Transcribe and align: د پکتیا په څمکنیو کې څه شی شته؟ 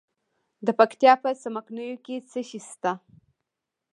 د 0.65 0.67
پکتیا 0.79 1.13
په 1.23 1.29
څمکنیو 1.41 2.01
کې 2.05 2.15
څه 2.29 2.39
شی 2.49 2.59
شته؟ 2.69 2.91